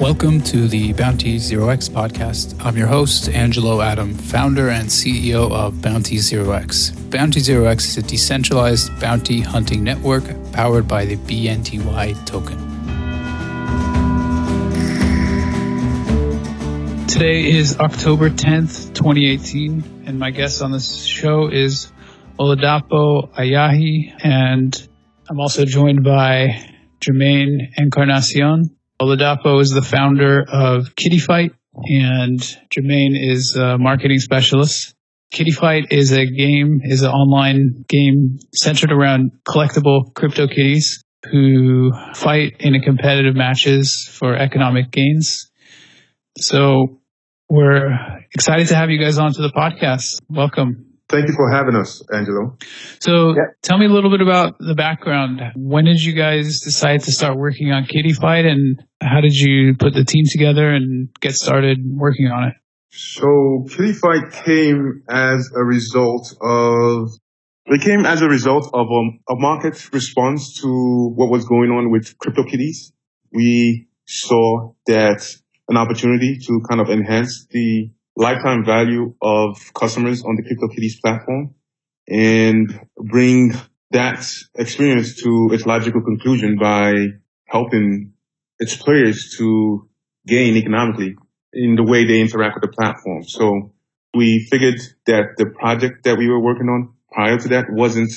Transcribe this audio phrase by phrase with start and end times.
[0.00, 2.54] Welcome to the Bounty Zero X podcast.
[2.64, 6.90] I'm your host, Angelo Adam, founder and CEO of Bounty Zero X.
[6.90, 10.22] Bounty Zero X is a decentralized bounty hunting network
[10.52, 12.58] powered by the BNTY token.
[17.08, 21.90] Today is October 10th, 2018, and my guest on this show is
[22.38, 24.88] Oladapo Ayahi, and
[25.28, 26.69] I'm also joined by
[27.00, 28.76] Jermaine Encarnacion.
[29.00, 32.38] Oladapo is the founder of Kitty Fight, and
[32.70, 34.94] Jermaine is a marketing specialist.
[35.32, 41.92] Kitty Fight is a game, is an online game centered around collectible crypto kitties who
[42.14, 45.50] fight in a competitive matches for economic gains.
[46.38, 47.00] So
[47.48, 47.96] we're
[48.34, 50.18] excited to have you guys on to the podcast.
[50.28, 50.89] Welcome.
[51.10, 52.56] Thank you for having us, Angelo.
[53.00, 53.52] So yeah.
[53.62, 55.40] tell me a little bit about the background.
[55.56, 59.74] When did you guys decide to start working on Kitty Fight and how did you
[59.76, 62.54] put the team together and get started working on it?
[62.90, 67.10] So Kitty Fight came as a result of
[67.66, 71.90] it came as a result of um, a market response to what was going on
[71.90, 72.92] with CryptoKitties.
[73.32, 75.24] We saw that
[75.68, 77.90] an opportunity to kind of enhance the
[78.20, 81.54] lifetime value of customers on the CryptoKitties platform
[82.06, 83.54] and bring
[83.92, 86.92] that experience to its logical conclusion by
[87.46, 88.12] helping
[88.58, 89.88] its players to
[90.26, 91.16] gain economically
[91.54, 93.24] in the way they interact with the platform.
[93.24, 93.72] So
[94.14, 98.12] we figured that the project that we were working on prior to that wasn't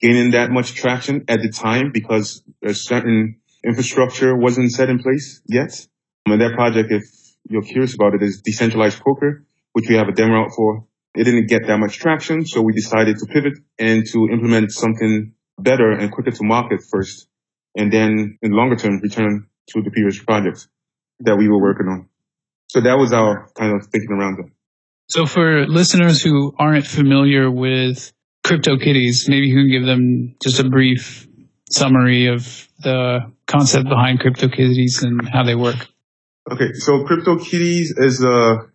[0.00, 5.42] gaining that much traction at the time because a certain infrastructure wasn't set in place
[5.48, 5.86] yet.
[6.26, 7.04] And that project, if
[7.50, 9.44] you're curious about it, is decentralized poker
[9.78, 10.84] which we have a demo out for.
[11.14, 15.34] It didn't get that much traction, so we decided to pivot and to implement something
[15.56, 17.28] better and quicker to market first,
[17.76, 20.66] and then in longer term return to the previous projects
[21.20, 22.08] that we were working on.
[22.66, 24.46] So that was our kind of thinking around it.
[25.06, 28.12] So for listeners who aren't familiar with
[28.44, 31.28] CryptoKitties, maybe you can give them just a brief
[31.70, 35.86] summary of the concept behind CryptoKitties and how they work.
[36.50, 38.66] Okay, so CryptoKitties is a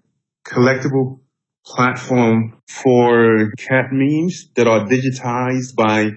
[0.45, 1.19] collectible
[1.65, 6.11] platform for cat memes that are digitized by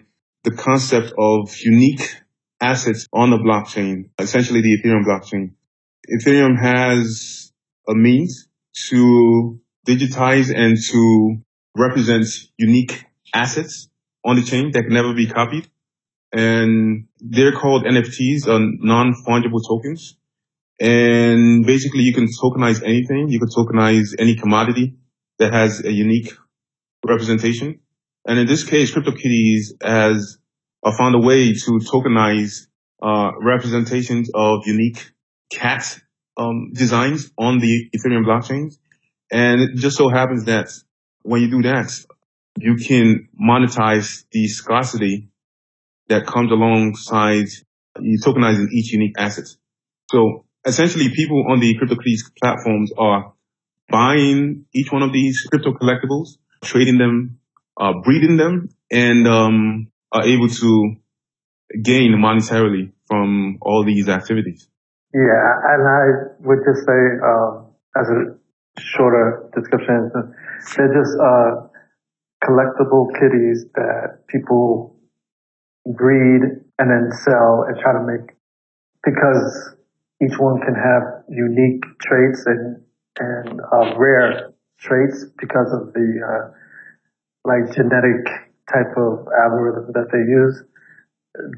[0.45, 2.17] the concept of unique
[2.61, 5.53] assets on the blockchain, essentially the Ethereum blockchain.
[6.09, 7.53] Ethereum has
[7.89, 8.49] a means
[8.89, 11.37] to digitize and to
[11.77, 12.27] represent
[12.57, 13.05] unique
[13.35, 13.89] assets
[14.25, 15.69] on the chain that can never be copied.
[16.33, 20.17] And they're called NFTs, or non-fungible tokens.
[20.79, 23.29] And basically you can tokenize anything.
[23.29, 24.97] You can tokenize any commodity
[25.39, 26.33] that has a unique
[27.05, 27.81] representation.
[28.27, 30.39] And in this case, CryptoKitties has
[30.83, 32.67] uh, found a way to tokenize
[33.03, 35.11] uh, representations of unique
[35.51, 35.99] cat
[36.37, 38.75] um, designs on the Ethereum blockchain.
[39.31, 40.69] And it just so happens that
[41.23, 41.93] when you do that,
[42.59, 45.29] you can monetize the scarcity
[46.09, 47.47] that comes alongside
[48.01, 49.47] you tokenizing each unique asset.
[50.11, 53.33] So essentially people on the CryptoKitties platforms are
[53.89, 57.39] buying each one of these crypto collectibles, trading them,
[57.81, 60.97] uh, breeding them, and um, are able to
[61.83, 64.69] gain monetarily from all these activities.
[65.15, 65.21] Yeah,
[65.71, 66.03] and I
[66.41, 67.67] would just say, um,
[67.97, 70.11] as a shorter description,
[70.77, 71.69] they're just uh,
[72.45, 74.97] collectible kitties that people
[75.87, 76.43] breed
[76.79, 78.37] and then sell and try to make
[79.05, 79.76] because
[80.23, 82.83] each one can have unique traits and
[83.19, 86.53] and uh, rare traits because of the uh,
[87.45, 88.27] like genetic
[88.73, 90.63] type of algorithm that they use.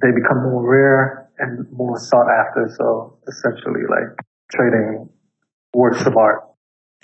[0.03, 2.69] They become more rare and more sought after.
[2.77, 4.17] So essentially, like
[4.53, 5.09] trading
[5.75, 6.48] works of art.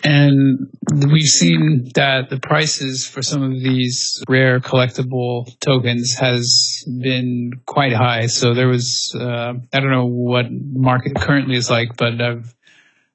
[0.03, 7.53] And we've seen that the prices for some of these rare collectible tokens has been
[7.65, 8.27] quite high.
[8.27, 12.55] So there was, uh, I don't know what market currently is like, but I've,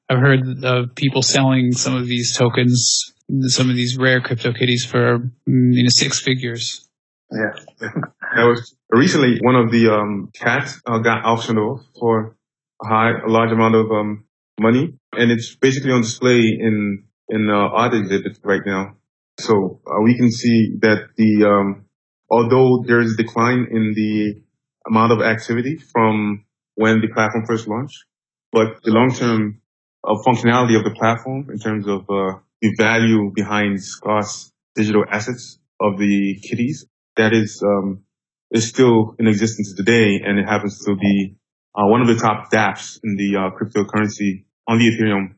[0.09, 3.13] I've heard of people selling some of these tokens,
[3.47, 6.87] some of these rare crypto kitties for mm, you know, six figures.
[7.31, 7.51] Yeah.
[7.79, 12.35] that was recently one of the, um, cats uh, got auctioned off for
[12.81, 14.23] a high, a large amount of, um,
[14.59, 18.95] money, and it's basically on display in in uh, art exhibits right now.
[19.39, 21.85] So uh, we can see that the um,
[22.29, 24.41] although there is decline in the
[24.87, 26.45] amount of activity from
[26.75, 28.05] when the platform first launched,
[28.51, 29.61] but the long term
[30.03, 35.59] uh, functionality of the platform in terms of uh, the value behind scarce digital assets
[35.79, 36.85] of the kitties
[37.15, 38.03] that is um,
[38.51, 41.35] is still in existence today, and it happens to be
[41.75, 45.33] uh, one of the top dApps in the uh, cryptocurrency on the Ethereum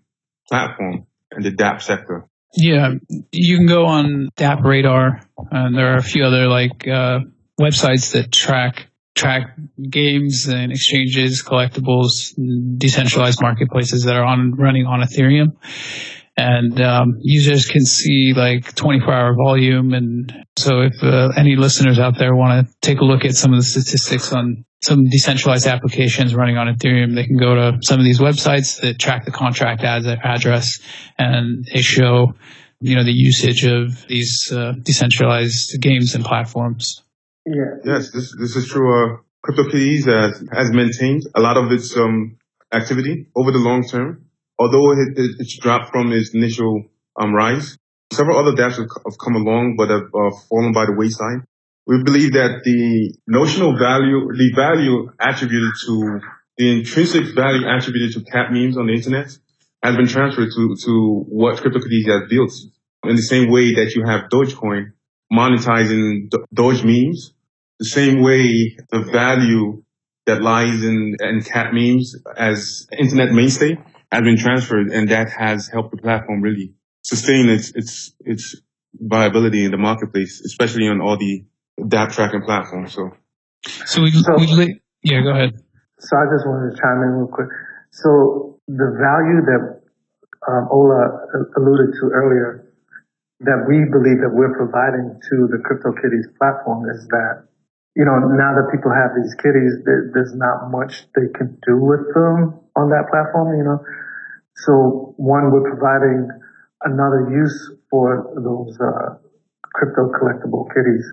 [0.47, 2.27] platform and the dApp sector.
[2.53, 2.95] Yeah,
[3.31, 7.19] you can go on DappRadar, and there are a few other like uh,
[7.59, 9.55] websites that track track
[9.89, 12.33] games and exchanges, collectibles,
[12.77, 15.55] decentralized marketplaces that are on running on Ethereum.
[16.37, 19.93] And um, users can see like 24 hour volume.
[19.93, 23.53] And so if uh, any listeners out there want to take a look at some
[23.53, 27.99] of the statistics on some decentralized applications running on Ethereum, they can go to some
[27.99, 30.79] of these websites that track the contract ad- address
[31.17, 32.33] and they show,
[32.79, 37.03] you know, the usage of these uh, decentralized games and platforms.
[37.45, 37.77] Yeah.
[37.85, 38.89] Yes, this this is true.
[38.89, 42.37] Uh, CryptoKitties has has maintained a lot of its um
[42.71, 44.25] activity over the long term,
[44.59, 46.85] although it, it, it's dropped from its initial
[47.19, 47.77] um rise.
[48.13, 51.45] Several other dApps have, have come along, but have uh, fallen by the wayside.
[51.91, 56.21] We believe that the notional value, the value attributed to
[56.55, 59.27] the intrinsic value attributed to cat memes on the internet
[59.83, 62.53] has been transferred to, to what CryptoKitties has built.
[63.03, 64.93] In the same way that you have Dogecoin
[65.33, 67.33] monetizing Doge memes,
[67.77, 69.83] the same way the value
[70.27, 73.77] that lies in, in cat memes as internet mainstay
[74.09, 78.55] has been transferred and that has helped the platform really sustain its, its, its
[78.93, 81.43] viability in the marketplace, especially on all the
[81.79, 82.87] dApp tracking platform.
[82.87, 83.11] So,
[83.85, 85.53] so we, so, we yeah, go ahead.
[85.99, 87.49] So I just wanted to chime in real quick.
[87.91, 89.81] So the value that
[90.47, 91.27] um, Ola
[91.57, 92.71] alluded to earlier
[93.41, 97.49] that we believe that we're providing to the CryptoKitties platform is that,
[97.97, 102.05] you know, now that people have these kitties, there's not much they can do with
[102.13, 103.81] them on that platform, you know.
[104.61, 106.29] So one, we're providing
[106.85, 107.57] another use
[107.89, 109.17] for those uh,
[109.73, 111.05] crypto collectible kitties.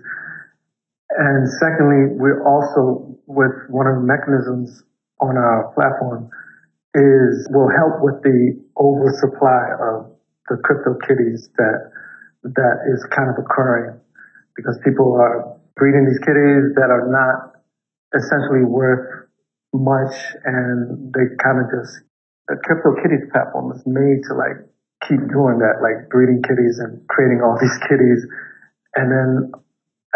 [1.09, 4.83] And secondly, we're also with one of the mechanisms
[5.21, 6.29] on our platform
[6.93, 10.11] is will help with the oversupply of
[10.49, 11.91] the crypto kitties that
[12.43, 13.99] that is kind of occurring
[14.55, 17.61] because people are breeding these kitties that are not
[18.17, 19.29] essentially worth
[19.73, 20.15] much
[20.45, 22.01] and they kind of just
[22.49, 24.57] the crypto kitties platform is made to like
[25.07, 28.25] keep doing that like breeding kitties and creating all these kitties.
[28.95, 29.29] And then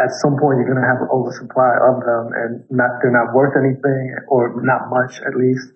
[0.02, 3.34] at some point you're going to have an oversupply of them and not they're not
[3.34, 5.70] worth anything or not much at least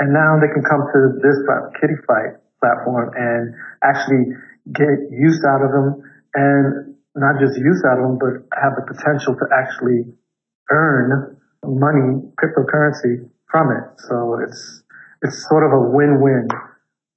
[0.00, 1.36] and now they can come to this
[1.76, 3.52] kitty fight platform and
[3.84, 4.32] actually
[4.72, 6.02] get use out of them
[6.34, 10.08] and not just use out of them, but have the potential to actually
[10.70, 14.00] earn money, cryptocurrency from it.
[14.08, 14.82] So it's,
[15.22, 16.48] it's sort of a win-win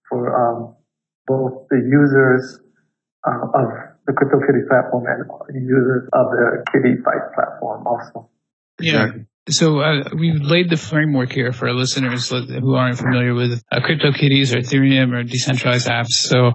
[0.09, 0.75] for um,
[1.27, 2.59] both the users
[3.25, 8.29] uh, of the CryptoKitty platform and users of the Kitty Fight platform also.
[8.79, 9.11] Yeah.
[9.49, 13.79] So uh, we've laid the framework here for our listeners who aren't familiar with uh,
[13.79, 16.13] CryptoKitties or Ethereum or decentralized apps.
[16.13, 16.53] So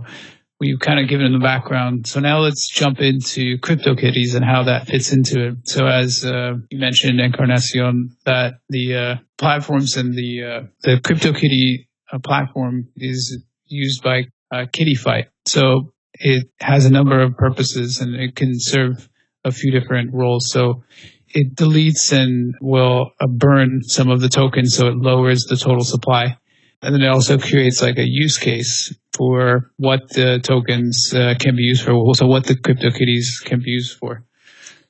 [0.58, 2.06] we've kind of given them the background.
[2.06, 5.54] So now let's jump into CryptoKitties and how that fits into it.
[5.68, 11.88] So as uh, you mentioned, Encarnacion, that the uh, platforms and the uh, the CryptoKitty
[12.12, 15.26] uh, platform is used by uh, Kitty Fight.
[15.46, 19.08] So it has a number of purposes and it can serve
[19.44, 20.50] a few different roles.
[20.50, 20.84] So
[21.28, 25.84] it deletes and will uh, burn some of the tokens, so it lowers the total
[25.84, 26.38] supply.
[26.80, 31.56] And then it also creates like a use case for what the tokens uh, can
[31.56, 32.14] be used for.
[32.14, 34.24] So what the Crypto CryptoKitties can be used for.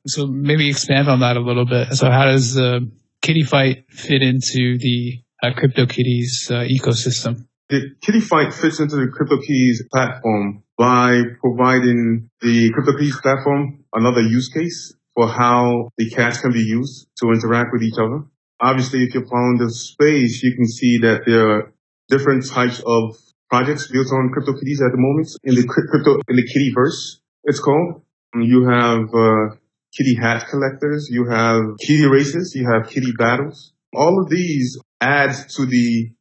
[0.07, 1.95] So maybe expand on that a little bit.
[1.95, 2.91] So how does the
[3.23, 7.47] Kitty Fight fit into the uh, CryptoKitties uh, ecosystem?
[7.69, 14.23] The Kitty Fight fits into the Crypto CryptoKitties platform by providing the CryptoKitties platform another
[14.23, 18.23] use case for how the cats can be used to interact with each other.
[18.61, 21.73] Obviously, if you're following the space, you can see that there are
[22.09, 23.17] different types of
[23.51, 27.21] projects built on CryptoKitties at the moment in the crypto in the kitty verse.
[27.45, 28.03] It's called.
[28.35, 29.57] You have uh,
[29.97, 31.09] kitty hat collectors.
[31.11, 32.55] You have kitty races.
[32.55, 33.73] You have kitty battles.
[33.95, 36.13] All of these add to the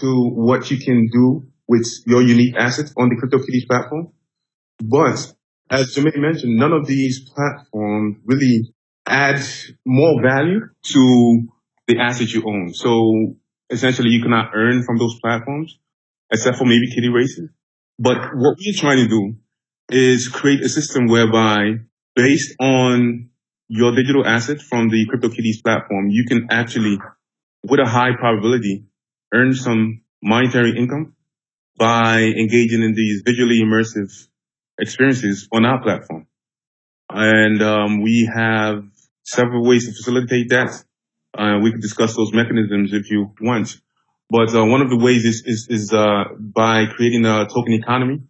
[0.00, 4.12] to what you can do with your unique assets on the CryptoKitties platform.
[4.78, 5.34] But
[5.70, 8.74] as Jermaine mentioned, none of these platforms really
[9.06, 9.40] add
[9.86, 11.42] more value to
[11.86, 12.74] the assets you own.
[12.74, 13.36] So
[13.70, 15.78] essentially you cannot earn from those platforms,
[16.30, 17.50] except for maybe kitty races.
[17.98, 19.34] But what we're trying to do
[19.90, 21.78] is create a system whereby
[22.14, 23.30] based on
[23.68, 26.98] your digital asset from the CryptoKitties platform, you can actually,
[27.64, 28.84] with a high probability,
[29.32, 31.14] earn some monetary income
[31.82, 34.28] by engaging in these visually immersive
[34.78, 36.28] experiences on our platform.
[37.10, 38.84] And um, we have
[39.24, 40.70] several ways to facilitate that.
[41.36, 43.80] Uh, we could discuss those mechanisms if you want.
[44.30, 48.20] But uh, one of the ways is is, is uh, by creating a token economy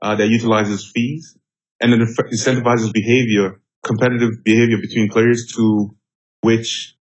[0.00, 1.36] uh, that utilizes fees
[1.82, 2.00] and it
[2.32, 5.94] incentivizes behavior, competitive behavior between players to
[6.40, 6.96] which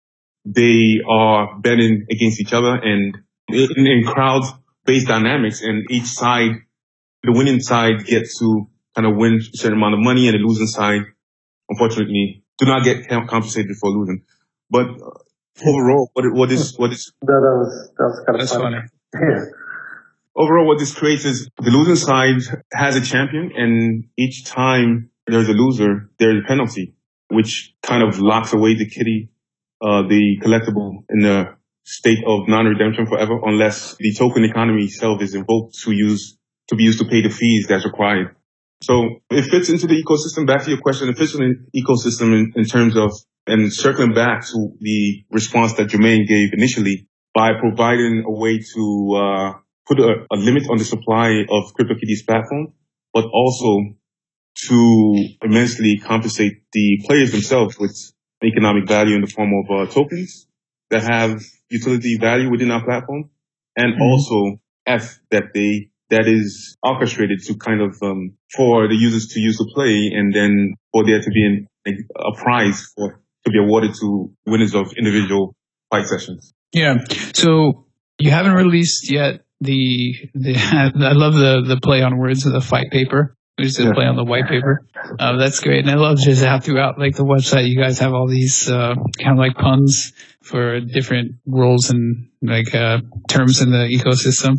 [0.45, 4.04] they are betting against each other and in, in
[4.85, 5.62] crowd-based dynamics.
[5.62, 6.53] And each side,
[7.23, 10.38] the winning side gets to kind of win a certain amount of money, and the
[10.47, 11.03] losing side,
[11.69, 14.23] unfortunately, do not get compensated for losing.
[14.71, 18.49] But uh, overall, what what is what is that, that was that was kind of
[18.49, 18.76] funny.
[18.76, 18.88] funny.
[19.14, 19.45] Yeah.
[20.35, 22.41] overall what this creates is the losing side
[22.73, 26.97] has a champion, and each time there's a loser, there's a penalty,
[27.29, 29.31] which kind of locks away the kitty,
[29.81, 35.35] uh, the collectible in the state of non-redemption forever, unless the token economy itself is
[35.35, 36.37] invoked to use
[36.69, 38.35] to be used to pay the fees that's required.
[38.83, 40.47] So it fits into the ecosystem.
[40.47, 43.12] Back to your question, it fits in the ecosystem in, in terms of,
[43.47, 49.17] and circling back to the response that Jermaine gave initially by providing a way to
[49.17, 49.53] uh,
[49.87, 52.73] put a, a limit on the supply of CryptoKitties platform,
[53.12, 53.97] but also
[54.69, 57.95] to immensely compensate the players themselves with
[58.43, 60.47] economic value in the form of uh, tokens
[60.91, 63.30] that have utility value within our platform,
[63.76, 64.00] and Mhm.
[64.00, 69.40] also F that they that is orchestrated to kind of um, for the users to
[69.40, 71.90] use to play, and then for there to be an, a,
[72.28, 75.54] a prize for to be awarded to winners of individual
[75.90, 76.52] fight sessions.
[76.73, 77.04] Yeah.
[77.35, 77.87] So
[78.18, 82.61] you haven't released yet the the I love the the play on words of the
[82.61, 83.37] fight paper.
[83.56, 84.84] Is a play on the white paper.
[85.20, 85.87] Uh, that's great.
[85.87, 88.96] And I love just how throughout like the website you guys have all these uh,
[89.20, 94.58] kind of like puns for different roles and like uh, terms in the ecosystem.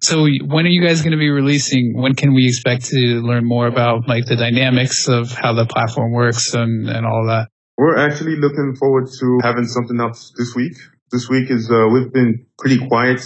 [0.00, 1.94] So when are you guys going to be releasing?
[1.96, 6.12] When can we expect to learn more about like the dynamics of how the platform
[6.12, 7.48] works and, and all that?
[7.76, 10.74] We're actually looking forward to having something else this week.
[11.10, 13.18] This week is uh, we've been pretty quiet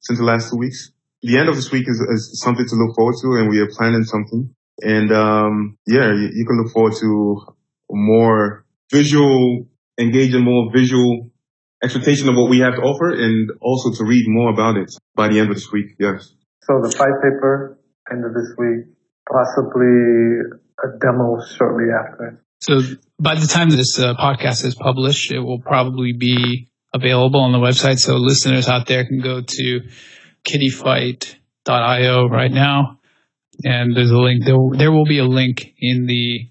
[0.00, 0.90] since the last two weeks.
[1.22, 3.68] The end of this week is, is something to look forward to, and we are
[3.68, 4.54] planning something.
[4.80, 7.54] And um, yeah, you, you can look forward to
[7.90, 9.66] more visual,
[9.98, 11.30] engaging more visual
[11.82, 15.28] expectation of what we have to offer, and also to read more about it by
[15.28, 15.94] the end of this week.
[15.98, 16.34] Yes.
[16.62, 17.78] So the fight paper
[18.10, 18.86] end of this week,
[19.30, 22.42] possibly a demo shortly after.
[22.60, 22.80] So
[23.18, 27.58] by the time this uh, podcast is published, it will probably be available on the
[27.58, 27.98] website.
[27.98, 29.80] So listeners out there can go to
[30.44, 32.98] kittyfight.io right now.
[33.64, 34.44] And there's a link.
[34.44, 36.50] There, there will be a link in the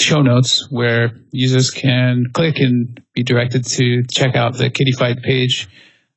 [0.00, 5.22] show notes where users can click and be directed to check out the Kitty Fight
[5.22, 5.68] page.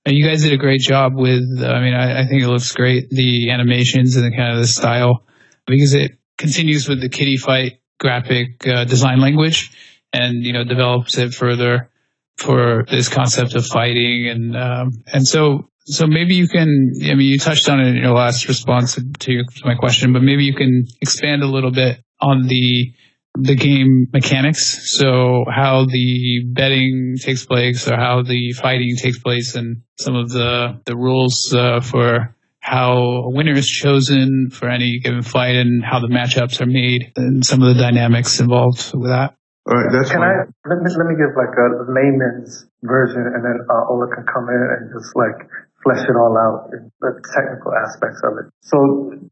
[0.06, 2.72] And you guys did a great job with, I mean, I, I think it looks
[2.74, 5.26] great, the animations and the kind of the style,
[5.68, 9.72] because it continues with the Kitty Fight graphic uh, design language
[10.12, 11.90] and, you know, develops it further
[12.38, 14.28] for this concept of fighting.
[14.28, 17.96] And, um, and so, so maybe you can, I mean, you touched on it in
[17.98, 21.72] your last response to, your, to my question, but maybe you can expand a little
[21.72, 22.94] bit on the,
[23.36, 24.92] the game mechanics.
[24.98, 30.30] So how the betting takes place or how the fighting takes place and some of
[30.30, 32.94] the, the rules uh, for how
[33.26, 37.44] a winner is chosen for any given fight and how the matchups are made and
[37.44, 39.36] some of the dynamics involved with that.
[39.68, 39.92] All right.
[39.92, 40.30] That's Can fine.
[40.30, 44.26] I let me let me give like a layman's version, and then uh, Ola can
[44.26, 45.38] come in and just like
[45.84, 48.48] flesh it all out, in the technical aspects of it.
[48.62, 48.78] So,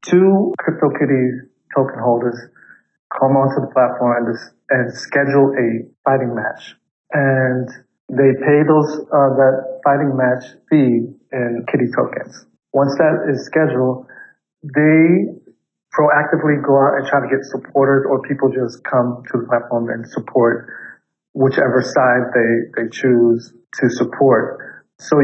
[0.01, 2.37] two CryptoKitties token holders
[3.13, 4.27] come onto the platform and,
[4.69, 5.67] and schedule a
[6.05, 6.75] fighting match,
[7.13, 7.69] and
[8.09, 12.45] they pay those uh, that fighting match fee in Kitty tokens.
[12.73, 14.05] Once that is scheduled,
[14.63, 15.29] they
[15.93, 19.89] proactively go out and try to get supporters or people just come to the platform
[19.89, 20.69] and support
[21.33, 24.85] whichever side they, they choose to support.
[24.99, 25.17] So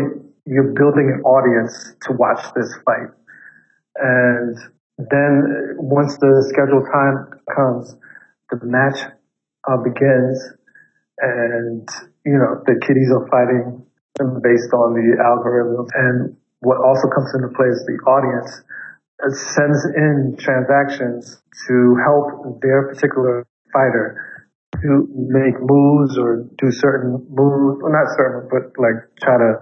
[0.46, 3.10] you're building an audience to watch this fight.
[3.98, 4.58] And
[4.98, 7.96] then once the scheduled time comes,
[8.50, 9.00] the match
[9.68, 10.38] uh, begins
[11.18, 11.88] and,
[12.26, 13.86] you know, the kiddies are fighting
[14.44, 15.88] based on the algorithm.
[15.96, 18.62] And what also comes into play is the audience
[19.56, 24.36] sends in transactions to help their particular fighter
[24.82, 29.56] to make moves or do certain moves, well not certain, but like try to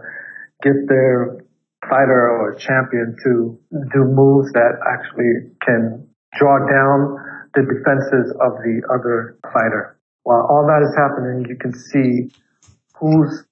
[0.63, 1.43] get their
[1.89, 3.60] fighter or champion to
[3.91, 6.08] do moves that actually can
[6.39, 7.20] draw down
[7.53, 10.00] the defenses of the other fighter.
[10.24, 12.32] While all that is happening, you can see
[12.98, 13.43] who's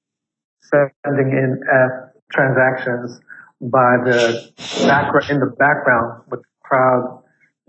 [0.63, 3.19] sending in F transactions
[3.61, 4.51] by the
[4.87, 7.21] background in the background with the crowd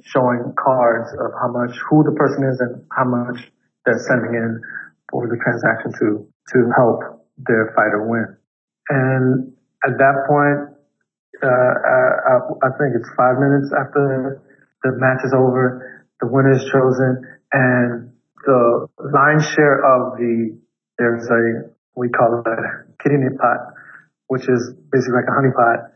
[0.05, 3.51] showing cards of how much who the person is and how much
[3.85, 4.61] they're sending in
[5.11, 8.37] for the transaction to to help their fighter win.
[8.89, 9.53] And
[9.85, 10.73] at that point,
[11.43, 12.35] uh, I,
[12.67, 14.43] I think it's five minutes after
[14.83, 17.23] the match is over, the winner is chosen,
[17.53, 18.13] and
[18.45, 20.59] the lion's share of the
[20.99, 23.75] there's a we call it nip pot,
[24.29, 25.91] which is basically like a honey pot,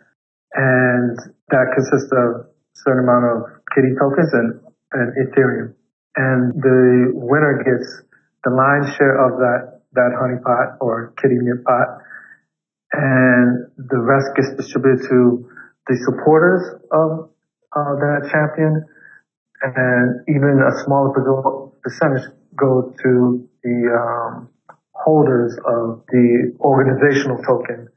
[0.54, 1.16] and
[1.50, 3.36] that consists of a certain amount of
[3.74, 4.60] kitty tokens and,
[4.92, 5.74] and Ethereum.
[6.16, 8.02] And the winner gets
[8.44, 12.02] the lion's share of that, that honey pot or kitty nip pot.
[12.96, 15.44] And the rest gets distributed to
[15.86, 17.28] the supporters of
[17.76, 18.84] uh, that champion.
[19.60, 21.12] And even a smaller
[21.82, 24.48] percentage go to the um,
[24.92, 27.88] holders of the organizational token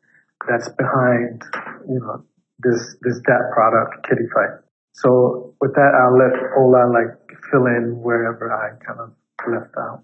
[0.48, 1.44] that's behind,
[1.88, 2.24] you know,
[2.60, 4.60] this this DApp product, Kitty Fight.
[4.94, 7.16] So with that, I'll let Ola like
[7.52, 9.10] fill in wherever I kind of
[9.48, 10.04] left out.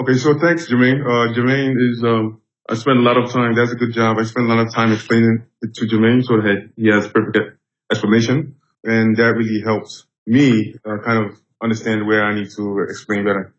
[0.00, 1.02] Okay, so thanks, Jermaine.
[1.02, 3.54] Uh, Jermaine is um, I spent a lot of time.
[3.54, 4.18] That's a good job.
[4.18, 7.58] I spent a lot of time explaining it to Jermaine so that he has perfect
[7.90, 13.24] explanation, and that really helps me uh, kind of understand where I need to explain
[13.24, 13.54] better.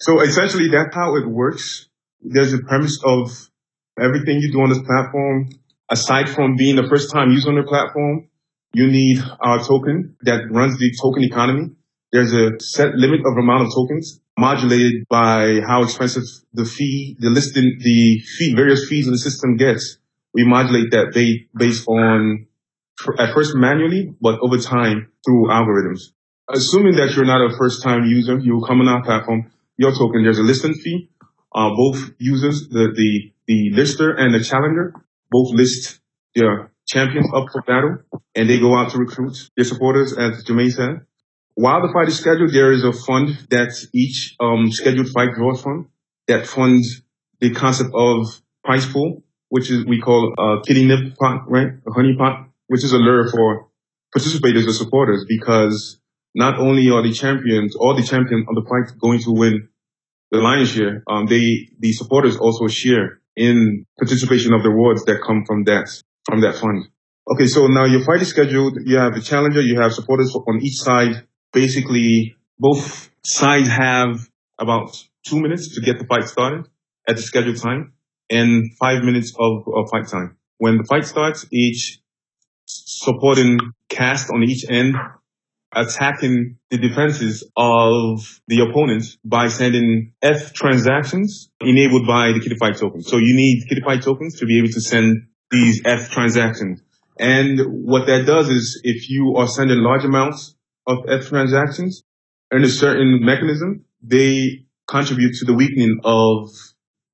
[0.00, 1.88] So essentially, that's how it works.
[2.22, 3.30] There's a premise of
[4.00, 5.50] everything you do on this platform
[5.90, 8.28] aside from being the first time user on the platform,
[8.72, 11.70] you need a token that runs the token economy.
[12.12, 17.30] There's a set limit of amount of tokens modulated by how expensive the fee, the
[17.30, 19.98] listing, the fee, various fees in the system gets.
[20.32, 21.12] We modulate that
[21.54, 22.46] based on
[23.18, 26.12] at first manually, but over time through algorithms.
[26.52, 30.22] Assuming that you're not a first time user, you come on our platform, your token,
[30.22, 31.08] there's a listing fee.
[31.54, 34.92] Uh, both users, the, the, the lister and the challenger
[35.30, 36.00] both list
[36.34, 37.98] their champions up for battle
[38.34, 41.06] and they go out to recruit their supporters, as Jermaine said.
[41.54, 45.62] While the fight is scheduled, there is a fund that each um, scheduled fight draws
[45.62, 45.88] from
[46.26, 47.02] that funds
[47.40, 48.26] the concept of
[48.64, 51.68] prize pool, which is we call a kitty nip pot, right?
[51.86, 53.68] A honey pot, which is a lure for
[54.16, 56.00] participators or supporters because
[56.34, 59.68] not only are the champions, all the champions of the fight going to win
[60.30, 65.20] the lion's share, um, they, the supporters also share in participation of the awards that
[65.24, 65.88] come from that
[66.24, 66.86] from that fund.
[67.30, 68.78] Okay, so now your fight is scheduled.
[68.84, 71.26] You have the challenger, you have supporters on each side.
[71.54, 76.66] Basically, both sides have about two minutes to get the fight started
[77.08, 77.92] at the scheduled time
[78.28, 80.36] and five minutes of, of fight time.
[80.58, 82.00] When the fight starts, each
[82.66, 84.96] supporting cast on each end
[85.72, 93.08] attacking the defenses of the opponent by sending F transactions enabled by the Kitty tokens.
[93.08, 96.80] So you need Kitty tokens to be able to send these F transactions.
[97.18, 100.54] And what that does is if you are sending large amounts
[100.86, 102.02] of F transactions
[102.50, 106.50] and a certain mechanism, they contribute to the weakening of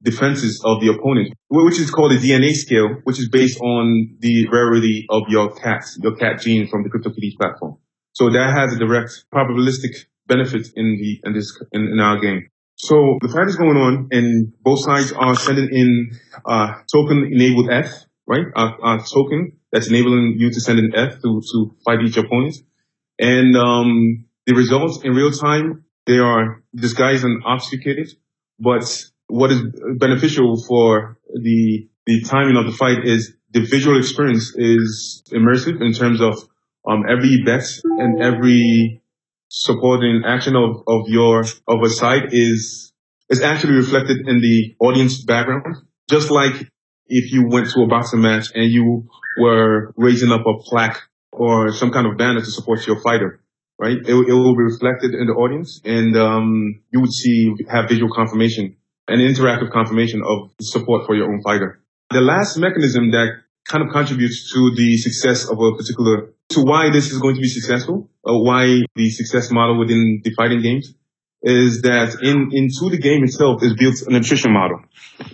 [0.03, 4.49] defenses of the opponent, which is called a DNA scale, which is based on the
[4.51, 7.77] rarity of your cat, your cat gene from the CryptoKitties platform.
[8.13, 12.49] So that has a direct probabilistic benefit in the in this in, in our game.
[12.77, 17.69] So the fight is going on, and both sides are sending in uh, token enabled
[17.71, 18.47] F, right?
[18.57, 22.57] A, a, token that's enabling you to send an F to to fight each opponent,
[23.21, 28.09] and um, the results in real time they are disguised and obfuscated.
[28.59, 28.85] But
[29.29, 29.63] what is
[29.97, 35.93] beneficial for the the timing of the fight is the visual experience is immersive in
[35.93, 36.49] terms of
[36.89, 39.03] um, every bet and every
[39.49, 42.93] supporting action of, of your, of a side is,
[43.29, 45.77] is actually reflected in the audience background.
[46.09, 46.69] Just like
[47.07, 51.03] if you went to a boxing match and you were raising up a plaque
[51.41, 53.41] or some kind of banner to support your fighter,
[53.79, 53.97] right?
[53.97, 58.13] It, it will be reflected in the audience and, um, you would see, have visual
[58.13, 58.77] confirmation
[59.09, 61.81] and interactive confirmation of support for your own fighter.
[62.11, 63.29] The last mechanism that
[63.67, 67.41] kind of contributes to the success of a particular, to why this is going to
[67.41, 70.93] be successful, or why the success model within the fighting games
[71.43, 74.81] is that in, into the game itself is built an attrition model,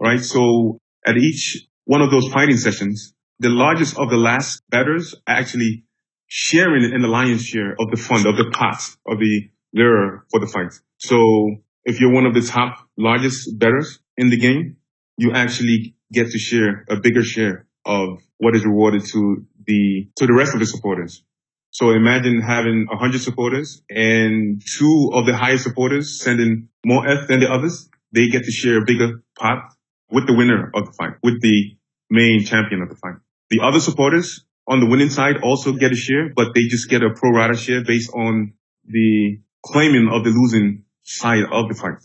[0.01, 0.23] right?
[0.23, 5.86] So at each one of those fighting sessions, the largest of the last batters actually
[6.27, 10.41] sharing in the lion's share of the fund, of the pot, of the lure for
[10.41, 10.73] the fight.
[10.99, 14.77] So if you're one of the top largest bettors in the game,
[15.17, 20.27] you actually get to share a bigger share of what is rewarded to the to
[20.27, 21.23] the rest of the supporters.
[21.71, 27.41] So imagine having 100 supporters and two of the highest supporters sending more F than
[27.41, 27.89] the others.
[28.13, 29.75] They get to share a bigger pot
[30.11, 31.77] with the winner of the fight, with the
[32.09, 33.17] main champion of the fight.
[33.51, 37.03] The other supporters on the winning side also get a share, but they just get
[37.03, 41.99] a pro rata share based on the claiming of the losing side of the fight.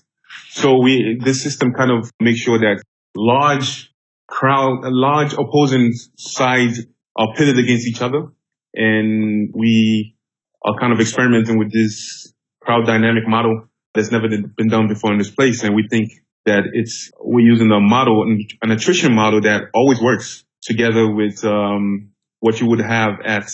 [0.50, 2.84] So we, this system kind of makes sure that
[3.16, 3.92] large
[4.28, 6.82] crowd, large opposing sides
[7.16, 8.28] are pitted against each other.
[8.74, 10.16] And we
[10.64, 15.18] are kind of experimenting with this crowd dynamic model that's never been done before in
[15.18, 15.64] this place.
[15.64, 16.12] And we think
[16.46, 18.24] that it's, we're using a model,
[18.62, 22.11] an attrition model that always works together with, um,
[22.42, 23.50] what you would have at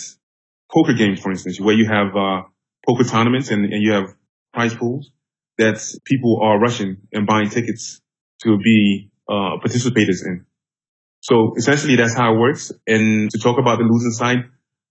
[0.74, 2.42] poker games, for instance, where you have, uh,
[2.86, 4.06] poker tournaments and, and you have
[4.52, 5.12] prize pools
[5.58, 8.00] that people are rushing and buying tickets
[8.42, 10.44] to be, uh, participators in.
[11.20, 12.72] So essentially that's how it works.
[12.86, 14.38] And to talk about the losing side,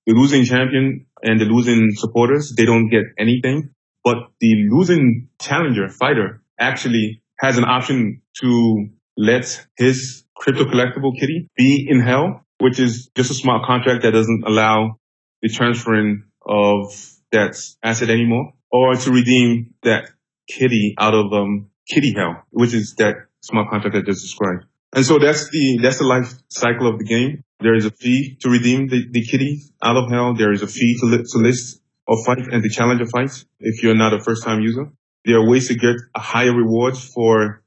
[0.05, 3.71] the losing champion and the losing supporters, they don't get anything,
[4.03, 11.49] but the losing challenger fighter actually has an option to let his crypto collectible kitty
[11.55, 14.99] be in hell, which is just a smart contract that doesn't allow
[15.41, 16.93] the transferring of
[17.31, 20.09] that asset anymore or to redeem that
[20.47, 24.65] kitty out of, um, kitty hell, which is that smart contract I just described.
[24.93, 27.43] And so that's the, that's the life cycle of the game.
[27.59, 30.33] There is a fee to redeem the, the kitty out of hell.
[30.35, 33.31] There is a fee to, li- to list or fight and to challenge a fight
[33.59, 34.89] if you're not a first time user.
[35.25, 37.63] There are ways to get a higher reward for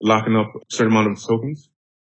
[0.00, 1.68] locking up a certain amount of tokens.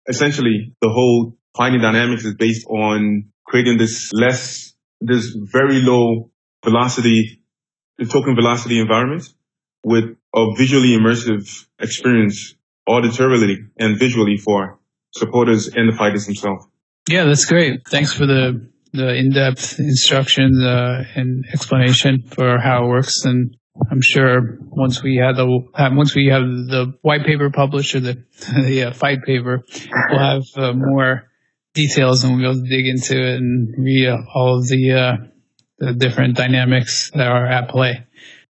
[0.07, 6.31] Essentially, the whole fighting dynamics is based on creating this less, this very low
[6.63, 7.41] velocity,
[7.97, 9.23] the token velocity environment
[9.83, 12.55] with a visually immersive experience
[12.87, 14.79] auditorily and visually for
[15.11, 16.65] supporters and the fighters themselves.
[17.07, 17.87] Yeah, that's great.
[17.87, 23.25] Thanks for the the in-depth instruction uh, and explanation for how it works.
[23.25, 23.57] And
[23.89, 25.47] I'm sure once we have the
[25.91, 28.23] once we have the white paper published or the
[28.55, 29.63] the uh, fight paper,
[30.09, 31.23] we'll have uh, more
[31.73, 35.17] details and we'll be able to dig into it and read all of the uh,
[35.79, 38.05] the different dynamics that are at play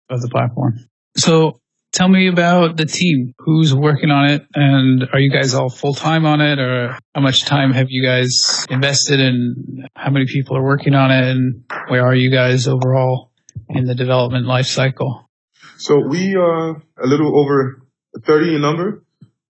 [0.09, 0.79] of the platform.
[1.17, 1.59] So
[1.91, 3.33] tell me about the team.
[3.39, 4.45] Who's working on it?
[4.53, 6.59] And are you guys all full time on it?
[6.59, 9.87] Or how much time have you guys invested in?
[9.95, 11.23] How many people are working on it?
[11.29, 13.31] And where are you guys overall
[13.69, 15.29] in the development life cycle?
[15.77, 17.81] So we are a little over
[18.25, 19.03] 30 in number.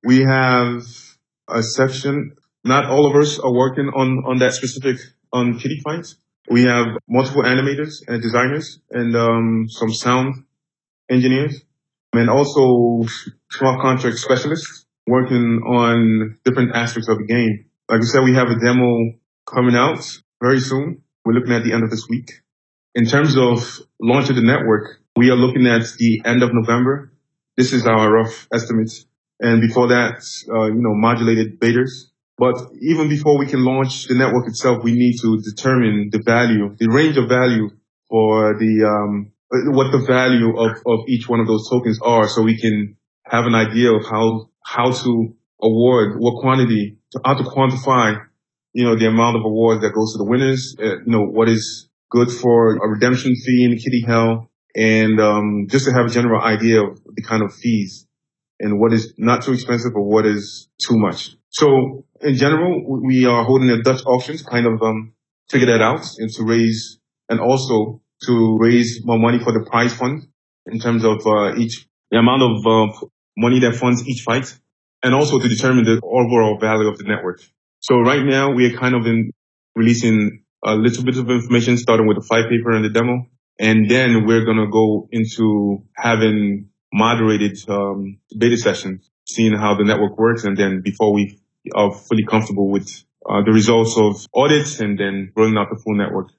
[0.04, 0.84] We have
[1.48, 2.36] a section.
[2.64, 4.98] Not all of us are working on, on that specific
[5.32, 6.16] on kitty fights.
[6.50, 10.46] We have multiple animators and designers and um, some sound
[11.10, 11.62] engineers
[12.14, 13.06] and also
[13.52, 17.66] smart contract specialists working on different aspects of the game.
[17.90, 19.14] Like I said, we have a demo
[19.46, 20.00] coming out
[20.42, 21.02] very soon.
[21.26, 22.30] We're looking at the end of this week.
[22.96, 27.12] In terms of launching the network, we are looking at the end of November.
[27.58, 28.92] This is our rough estimate.
[29.40, 32.12] And before that, uh, you know, modulated betas.
[32.38, 36.76] But even before we can launch the network itself, we need to determine the value,
[36.78, 37.70] the range of value
[38.10, 42.42] for the um, what the value of, of each one of those tokens are so
[42.42, 47.44] we can have an idea of how, how to award, what quantity, to, how to
[47.44, 48.20] quantify,
[48.74, 51.48] you know, the amount of awards that goes to the winners, uh, you know, what
[51.50, 56.10] is good for a redemption fee in kitty hell, and um, just to have a
[56.10, 58.08] general idea of the kind of fees
[58.60, 61.36] and what is not too expensive or what is too much.
[61.54, 65.14] So in general, we are holding a Dutch auction to kind of um,
[65.50, 69.94] figure that out and to raise and also to raise more money for the prize
[69.94, 70.28] fund
[70.66, 73.06] in terms of uh, each the amount of uh,
[73.38, 74.56] money that funds each fight,
[75.02, 77.42] and also to determine the overall value of the network.
[77.80, 79.32] So right now we are kind of in
[79.76, 83.28] releasing a little bit of information, starting with the fight paper and the demo,
[83.60, 90.18] and then we're gonna go into having moderated um, beta sessions, seeing how the network
[90.18, 91.40] works, and then before we
[91.76, 92.90] are fully comfortable with
[93.26, 96.30] uh, the results of audits, and then rolling out the full network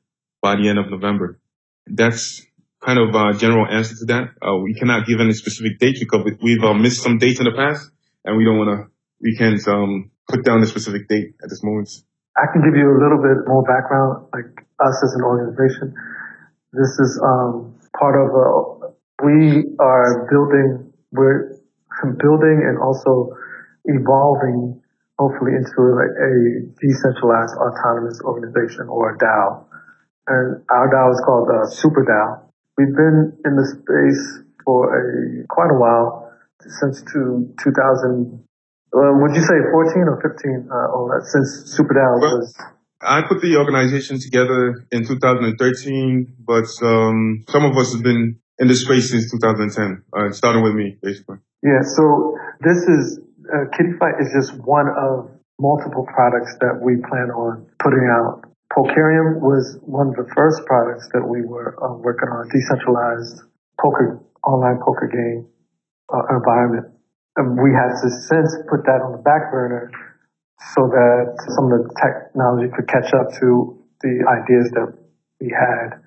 [0.42, 1.40] by the end of November
[1.87, 2.42] that's
[2.84, 4.24] kind of a general answer to that.
[4.40, 7.56] Uh, we cannot give any specific dates because we've uh, missed some dates in the
[7.56, 7.90] past,
[8.24, 8.90] and we don't want to.
[9.20, 11.88] We can't um, put down a specific date at this moment.
[12.37, 15.94] I can give you a little bit more background, like us as an organization.
[16.72, 18.94] This is um, part of a.
[19.24, 20.92] We are building.
[21.12, 21.56] We're
[22.02, 23.30] building and also
[23.84, 24.82] evolving,
[25.18, 26.33] hopefully, into like a
[26.81, 29.64] decentralized autonomous organization or a DAO
[30.27, 32.48] and our DAO is called uh, Super DAO.
[32.79, 38.40] We've been in the space for a quite a while since to 2000.
[38.94, 40.68] Uh, would you say 14 or 15?
[40.70, 42.57] Uh, since Super DAO well, was.
[43.03, 48.68] I put the organization together in 2013, but um, some of us have been in
[48.68, 51.37] this space since 2010, uh, starting with me, basically.
[51.62, 51.83] Yeah.
[51.83, 53.20] So this is
[53.52, 58.44] uh, Kitty Fight is just one of multiple products that we plan on putting out
[58.74, 63.46] Pokerium was one of the first products that we were uh, working on, decentralized
[63.78, 65.46] poker, online poker game
[66.11, 66.90] uh, environment.
[67.37, 69.90] And we had to since put that on the back burner
[70.74, 74.90] so that some of the technology could catch up to the ideas that
[75.38, 76.02] we had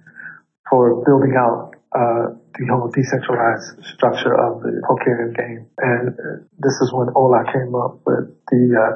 [0.69, 5.67] for building out uh, the whole decentralized structure of the Pokerium game.
[5.79, 6.11] And
[6.59, 8.91] this is when Ola came up with the uh,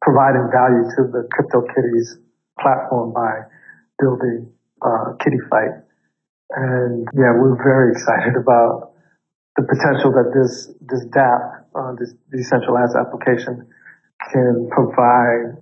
[0.00, 2.16] providing value to the CryptoKitties
[2.58, 3.44] platform by
[3.98, 5.84] building uh, Kitty Fight.
[6.50, 8.96] And yeah, we're very excited about
[9.56, 13.68] the potential that this this DApp, uh, this decentralized application,
[14.32, 15.60] can provide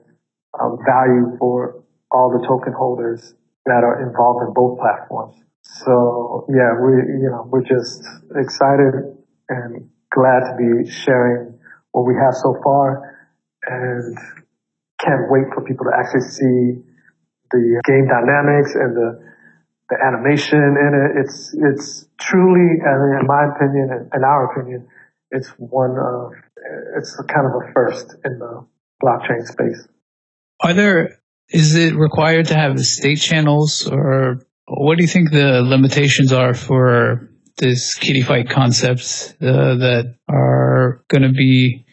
[0.55, 3.35] uh, value for all the token holders
[3.67, 5.37] that are involved in both platforms.
[5.63, 6.93] So yeah, we
[7.23, 8.05] you know we're just
[8.37, 9.17] excited
[9.49, 11.59] and glad to be sharing
[11.93, 13.17] what we have so far,
[13.67, 14.17] and
[15.01, 16.83] can't wait for people to actually see
[17.51, 19.29] the game dynamics and the
[19.91, 21.21] the animation in it.
[21.25, 24.87] It's it's truly, in my opinion, and in our opinion,
[25.31, 26.33] it's one of
[26.97, 28.67] it's kind of a first in the
[29.03, 29.89] blockchain space.
[30.61, 35.63] Are there is it required to have state channels or what do you think the
[35.63, 41.87] limitations are for this kitty fight concepts uh, that are going to be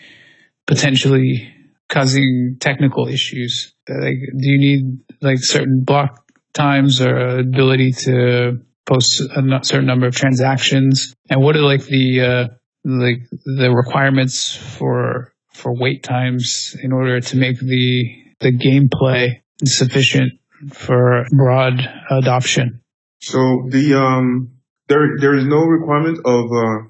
[0.68, 1.52] potentially
[1.90, 3.74] causing technical issues?
[3.88, 10.08] Like, do you need like certain block times or ability to post a certain number
[10.08, 11.16] of transactions?
[11.30, 12.48] And what are like the uh,
[12.84, 20.34] like the requirements for for wait times in order to make the the gameplay sufficient
[20.72, 22.82] for broad adoption?
[23.22, 24.52] So the um,
[24.88, 26.90] there there is no requirement of uh,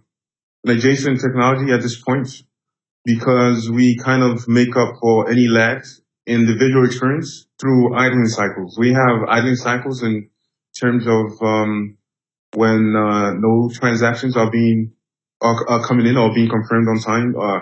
[0.65, 2.43] an adjacent technology at this point
[3.04, 8.28] because we kind of make up for any lags in the visual experience through idling
[8.28, 8.78] cycles.
[8.78, 10.30] We have idling cycles in
[10.80, 11.97] terms of um,
[12.54, 14.93] when uh, no transactions are being
[15.41, 17.36] are, are, coming in or being confirmed on time.
[17.39, 17.60] Uh,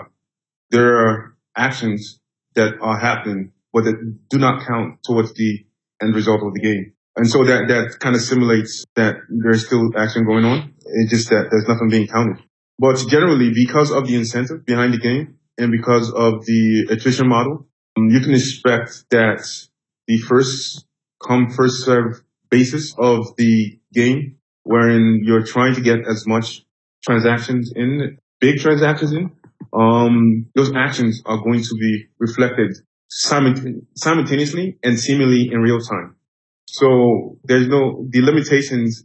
[0.70, 2.20] there are actions
[2.54, 5.64] that are happening, but that do not count towards the
[6.04, 6.92] end result of the game.
[7.16, 10.74] And so that, that kind of simulates that there's still action going on.
[10.84, 12.42] It's just that there's nothing being counted.
[12.78, 17.66] But generally, because of the incentive behind the game and because of the attrition model,
[17.96, 19.46] um, you can expect that
[20.08, 20.84] the first
[21.24, 26.64] come, first serve basis of the game, wherein you're trying to get as much
[27.04, 29.30] transactions in, big transactions in,
[29.72, 32.76] um, those actions are going to be reflected
[33.16, 36.16] simultaneously and seemingly in real time.
[36.66, 39.04] So there's no, the limitations,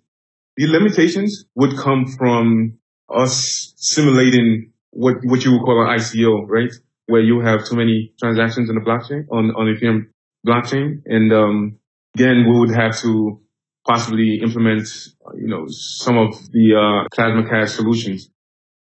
[0.57, 6.71] the limitations would come from us simulating what, what you would call an ICO, right?
[7.05, 10.07] Where you have too many transactions in the blockchain, on, on Ethereum
[10.45, 11.03] blockchain.
[11.05, 11.79] And, um,
[12.15, 13.39] again, we would have to
[13.87, 14.87] possibly implement,
[15.35, 18.29] you know, some of the, uh, plasma cash solutions.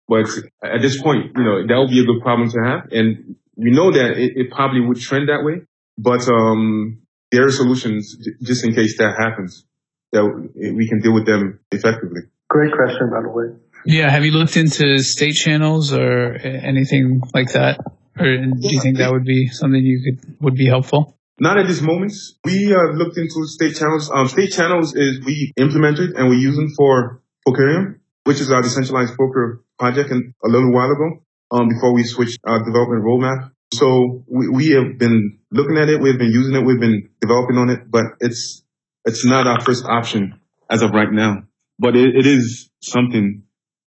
[0.08, 0.28] But
[0.64, 2.88] at this point, you know, that would be a good problem to have.
[2.92, 5.66] And we know that it, it probably would trend that way.
[5.98, 9.66] But, um, there are solutions just in case that happens
[10.12, 10.24] that
[10.56, 12.22] we can deal with them effectively.
[12.50, 13.46] Great question, by the way.
[13.86, 14.10] Yeah.
[14.10, 17.80] Have you looked into state channels or anything like that?
[18.20, 21.18] Or do you think that would be something you could, would be helpful?
[21.40, 22.14] Not at this moment.
[22.46, 24.10] We uh, looked into state channels.
[24.10, 28.62] Um, state channels is we implemented and we use them for Pokerium, which is our
[28.62, 33.52] decentralized poker project and a little while ago, um, before we switched our development roadmap.
[33.74, 36.02] So we, we have been looking at it.
[36.02, 36.66] We've been using it.
[36.66, 38.64] We've been developing on it, but it's,
[39.06, 41.44] it's not our first option as of right now,
[41.80, 43.44] but it, it is something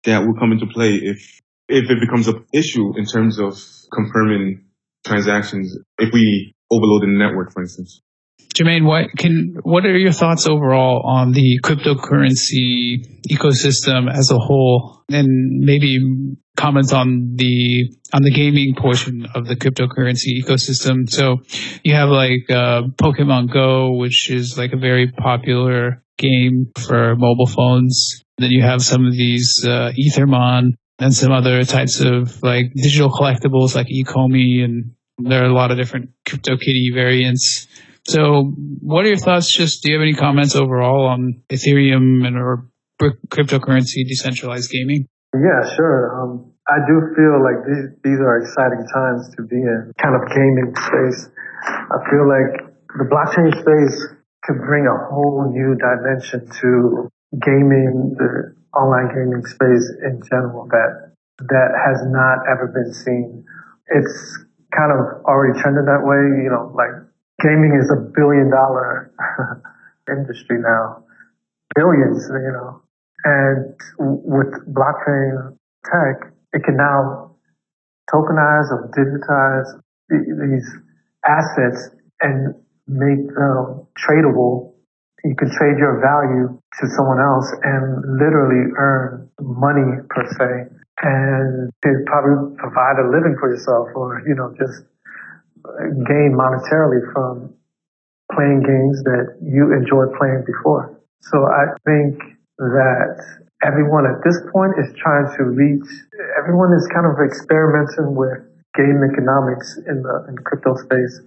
[0.04, 3.60] that will come into play if, if it becomes an issue in terms of
[3.92, 4.64] confirming
[5.04, 5.76] transactions.
[5.98, 8.00] If we overload the network, for instance.
[8.54, 15.04] Jermaine, what can what are your thoughts overall on the cryptocurrency ecosystem as a whole,
[15.08, 15.28] and
[15.60, 15.98] maybe
[16.56, 21.08] comments on the on the gaming portion of the cryptocurrency ecosystem?
[21.08, 21.38] So,
[21.84, 27.46] you have like uh, Pokemon Go, which is like a very popular game for mobile
[27.46, 28.24] phones.
[28.38, 33.10] Then you have some of these uh, Etheremon and some other types of like digital
[33.10, 37.68] collectibles like Ecomi, and there are a lot of different CryptoKitty variants.
[38.06, 39.50] So, what are your thoughts?
[39.50, 42.66] Just do you have any comments overall on Ethereum and or
[43.00, 45.06] cryptocurrency decentralized gaming?
[45.34, 46.20] Yeah, sure.
[46.20, 50.22] Um, I do feel like these, these are exciting times to be in kind of
[50.30, 51.30] gaming space.
[51.66, 53.96] I feel like the blockchain space
[54.42, 61.12] could bring a whole new dimension to gaming, the online gaming space in general that
[61.48, 63.44] that has not ever been seen.
[63.88, 67.09] It's kind of already trending that way, you know, like
[67.40, 69.12] gaming is a billion dollar
[70.08, 71.04] industry now.
[71.74, 72.82] Billions, you know.
[73.24, 77.36] And with blockchain tech, it can now
[78.12, 79.68] tokenize or digitize
[80.08, 80.68] these
[81.26, 82.54] assets and
[82.86, 84.72] make them tradable.
[85.24, 91.70] You can trade your value to someone else and literally earn money per se and
[91.82, 94.84] to probably provide a living for yourself or, you know, just
[96.06, 97.54] gain monetarily from
[98.34, 100.96] playing games that you enjoyed playing before.
[101.22, 102.18] So I think
[102.58, 103.16] that
[103.64, 105.88] everyone at this point is trying to reach,
[106.38, 108.40] everyone is kind of experimenting with
[108.76, 111.20] game economics in the, in crypto space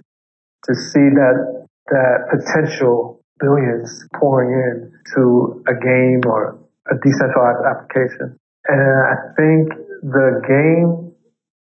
[0.65, 6.57] to see that, that potential billions pouring in to a game or
[6.89, 8.37] a decentralized application.
[8.65, 9.69] And I think
[10.01, 11.11] the game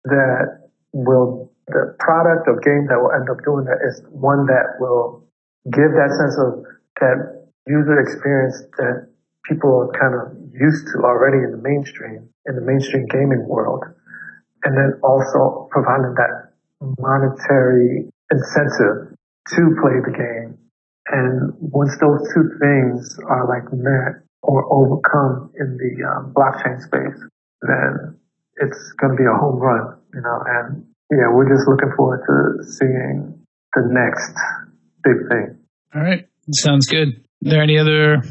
[0.05, 4.77] that will, the product or game that will end up doing that is one that
[4.81, 5.25] will
[5.65, 6.65] give that sense of
[7.01, 9.09] that user experience that
[9.49, 13.85] people are kind of used to already in the mainstream, in the mainstream gaming world.
[14.65, 16.53] And then also providing that
[16.99, 19.17] monetary incentive
[19.57, 20.59] to play the game.
[21.09, 27.19] And once those two things are like met, or overcome in the um, blockchain space,
[27.63, 28.17] then
[28.61, 30.39] it's going to be a home run, you know.
[30.47, 34.33] And yeah, we're just looking forward to seeing the next
[35.03, 35.59] big thing.
[35.95, 37.09] All right, sounds good.
[37.47, 38.23] Are there any other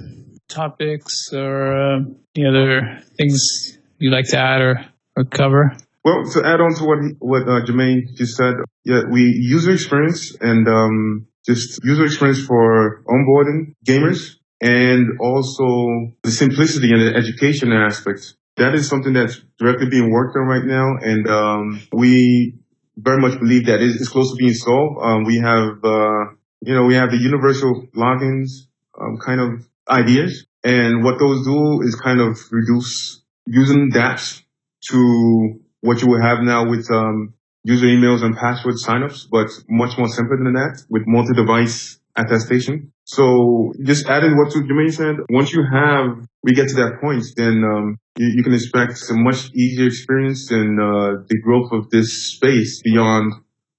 [0.49, 1.99] topics or uh,
[2.35, 5.75] any other things you'd like to add or, or cover?
[6.03, 9.71] Well, to add on to what he, what uh, Jermaine just said, yeah, we user
[9.71, 17.15] experience and um, just user experience for onboarding gamers and also the simplicity and the
[17.15, 18.33] education aspect.
[18.57, 22.59] That is something that's directly being worked on right now, and um, we
[22.97, 24.99] very much believe that it's close to being solved.
[25.01, 28.67] Um, we have, uh, you know, we have the universal logins
[28.99, 34.43] um, kind of ideas, and what those do is kind of reduce using dApps
[34.89, 39.97] to what you will have now with um, user emails and password signups, but much
[39.97, 42.91] more simpler than that with multi-device attestation.
[43.05, 47.63] So just adding what Jermaine said, once you have, we get to that point, then
[47.63, 52.33] um, you, you, can expect a much easier experience and uh, the growth of this
[52.33, 53.33] space beyond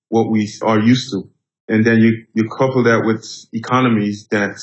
[0.09, 1.31] what we are used to.
[1.68, 4.61] And then you, you couple that with economies that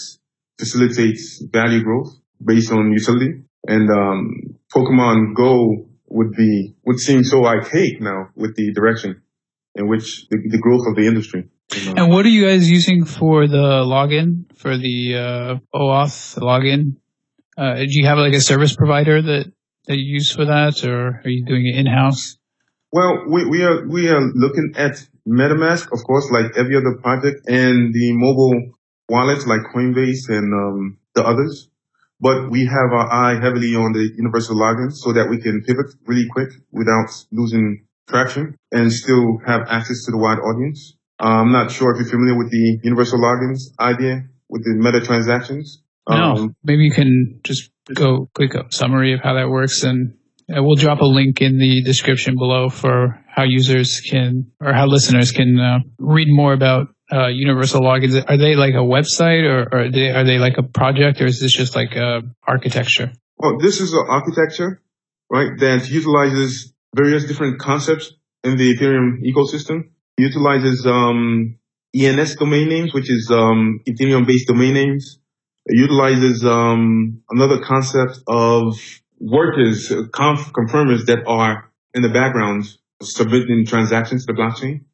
[0.60, 3.44] facilitates value growth based on utility.
[3.68, 9.22] And um, Pokemon Go would be would seem so archaic now with the direction
[9.76, 11.50] in which the, the growth of the industry.
[11.74, 16.98] And what are you guys using for the login for the uh, OAuth login?
[17.58, 19.52] Uh, do you have like a service provider that
[19.88, 22.38] that you use for that, or are you doing it in house?
[22.92, 27.48] Well, we, we are we are looking at MetaMask, of course, like every other project,
[27.48, 28.74] and the mobile
[29.08, 31.70] wallets like Coinbase and um, the others.
[32.20, 35.88] But we have our eye heavily on the universal login so that we can pivot
[36.06, 40.98] really quick without losing traction and still have access to the wide audience.
[41.22, 45.82] I'm not sure if you're familiar with the universal logins idea with the meta transactions.
[46.10, 50.16] No, um, maybe you can just go quick summary of how that works and
[50.50, 55.32] we'll drop a link in the description below for how users can or how listeners
[55.32, 58.22] can uh, read more about uh, universal logins.
[58.28, 61.26] Are they like a website or, or are, they, are they like a project or
[61.26, 63.12] is this just like a architecture?
[63.38, 64.82] Well, this is an architecture,
[65.30, 71.58] right, that utilizes various different concepts in the Ethereum ecosystem utilizes um,
[71.96, 75.20] ENS domain names, which is um, Ethereum-based domain names.
[75.66, 78.78] It utilizes um, another concept of
[79.20, 82.66] workers, conf- confirmers that are in the background
[83.02, 84.86] submitting transactions to the blockchain,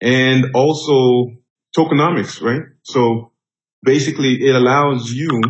[0.00, 1.32] and also
[1.76, 2.62] tokenomics, right?
[2.82, 3.32] So
[3.82, 5.40] basically, it allows you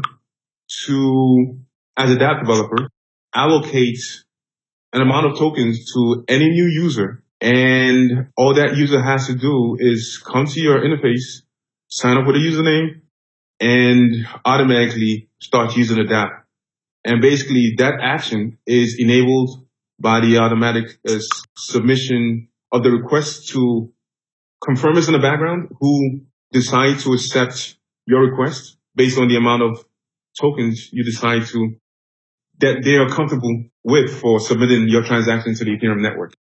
[0.87, 1.59] to,
[1.96, 2.88] as a dApp developer,
[3.35, 4.00] allocate
[4.92, 9.77] an amount of tokens to any new user and all that user has to do
[9.79, 11.42] is come to your interface,
[11.88, 13.01] sign up with a username,
[13.61, 16.42] and automatically start using the dApp.
[17.05, 19.64] And basically that action is enabled
[20.01, 21.18] by the automatic uh,
[21.57, 23.93] submission of the request to
[24.62, 26.20] confirmers in the background who
[26.53, 27.76] decide to accept
[28.07, 29.84] your request based on the amount of
[30.39, 31.76] tokens you decide to
[32.61, 36.32] that they are comfortable with for submitting your transaction to the Ethereum network.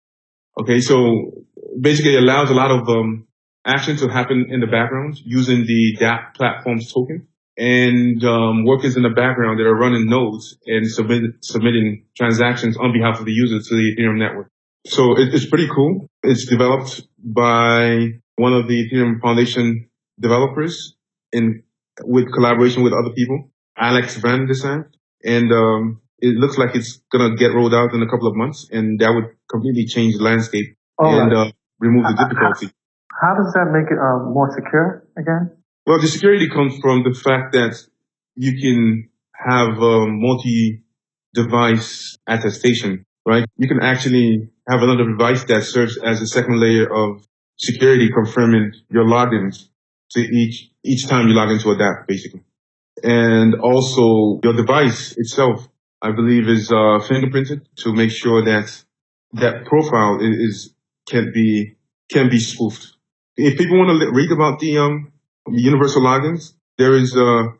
[0.60, 1.44] Okay, so
[1.80, 3.26] basically it allows a lot of um,
[3.64, 9.02] action to happen in the background using the dApp platform's token and um, workers in
[9.02, 13.58] the background that are running nodes and submit, submitting transactions on behalf of the user
[13.58, 14.50] to the Ethereum network.
[14.86, 16.08] So it, it's pretty cool.
[16.22, 19.88] It's developed by one of the Ethereum Foundation
[20.18, 20.94] developers
[21.32, 21.62] in
[22.04, 24.86] with collaboration with other people, Alex Van de Sande.
[25.24, 28.68] And um, it looks like it's gonna get rolled out in a couple of months,
[28.70, 32.70] and that would completely change the landscape and uh, remove the difficulty.
[33.20, 35.50] How does that make it uh, more secure again?
[35.86, 37.76] Well, the security comes from the fact that
[38.34, 43.44] you can have a multi-device attestation, right?
[43.56, 48.72] You can actually have another device that serves as a second layer of security confirming
[48.90, 49.68] your logins
[50.10, 52.42] to each, each time you log into a DApp, basically.
[53.02, 55.68] And also your device itself,
[56.00, 58.84] I believe is, uh, fingerprinted to make sure that
[59.32, 60.72] that profile is,
[61.08, 61.76] can be,
[62.10, 62.94] can be spoofed.
[63.36, 65.12] If people want to read about the, um,
[65.50, 67.54] universal logins, there is a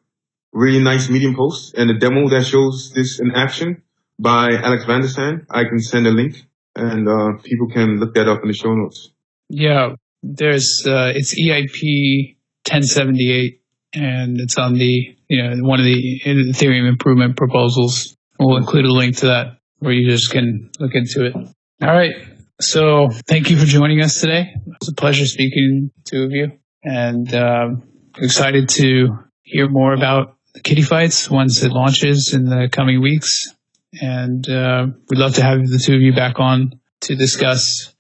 [0.53, 3.83] really nice Medium post and a demo that shows this in action
[4.19, 5.47] by Alex van de Sande.
[5.51, 6.37] I can send a link
[6.75, 9.11] and uh, people can look that up in the show notes.
[9.49, 12.37] Yeah, there's uh, it's EIP
[12.71, 13.61] 1078,
[13.95, 18.17] and it's on the you know one of the Ethereum improvement proposals.
[18.39, 21.35] We'll include a link to that where you just can look into it.
[21.35, 21.49] All
[21.81, 22.15] right.
[22.61, 24.53] So thank you for joining us today.
[24.55, 27.83] It was a pleasure speaking to of you, and um,
[28.17, 33.55] excited to hear more about the kitty fights once it launches in the coming weeks.
[34.01, 37.95] And uh, we'd love to have the two of you back on to discuss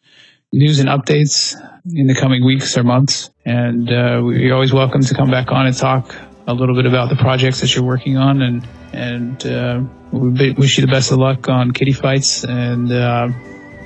[0.53, 1.55] news and updates
[1.95, 3.31] in the coming weeks or months.
[3.45, 6.15] And uh, we're always welcome to come back on and talk
[6.47, 8.43] a little bit about the projects that you're working on.
[8.43, 9.81] And and uh,
[10.11, 13.29] we wish you the best of luck on kitty fights and uh,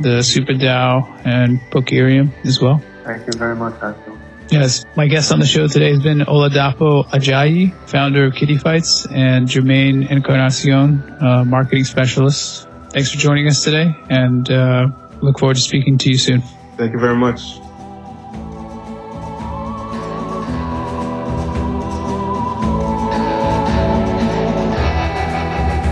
[0.01, 2.83] the Super DAO and Pokerium as well.
[3.05, 4.19] Thank you very much, Axel.
[4.51, 9.07] Yes, my guest on the show today has been Oladapo Ajayi, founder of Kitty Fights,
[9.07, 12.69] and Jermaine Encarnacion, uh, marketing specialist.
[12.91, 14.89] Thanks for joining us today, and uh,
[15.23, 16.43] look forward to speaking to you soon.
[16.77, 17.61] Thank you very much.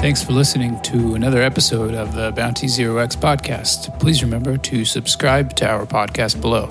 [0.00, 3.96] Thanks for listening to another episode of the Bounty Zero X podcast.
[4.00, 6.70] Please remember to subscribe to our podcast below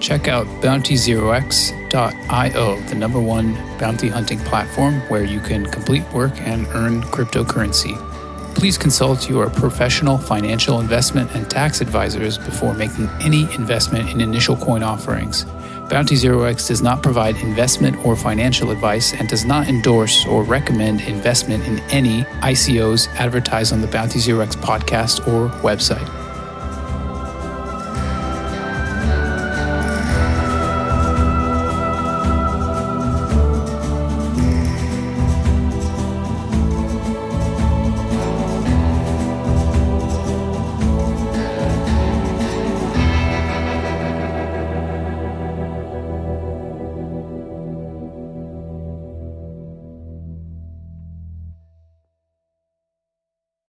[0.00, 6.66] check out bountyzerox.io, the number one bounty hunting platform where you can complete work and
[6.68, 7.96] earn cryptocurrency.
[8.54, 14.56] Please consult your professional financial investment and tax advisors before making any investment in initial
[14.56, 15.46] coin offerings.
[15.88, 20.42] Bounty Zero X does not provide investment or financial advice and does not endorse or
[20.42, 26.27] recommend investment in any ICOs advertised on the Bounty Zero X podcast or website.